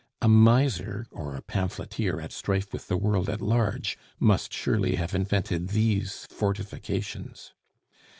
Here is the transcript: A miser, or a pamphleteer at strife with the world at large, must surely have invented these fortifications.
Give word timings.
A 0.19 0.27
miser, 0.27 1.05
or 1.11 1.35
a 1.35 1.43
pamphleteer 1.43 2.19
at 2.19 2.31
strife 2.31 2.73
with 2.73 2.87
the 2.87 2.97
world 2.97 3.29
at 3.29 3.39
large, 3.39 3.99
must 4.19 4.51
surely 4.51 4.95
have 4.95 5.13
invented 5.13 5.67
these 5.67 6.25
fortifications. 6.31 7.53